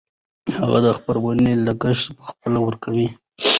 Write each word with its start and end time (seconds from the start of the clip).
هغې 0.57 0.79
د 0.85 0.87
خپرونې 0.97 1.53
لګښت 1.65 2.05
پخپله 2.17 2.59
ورکړ. 2.63 2.95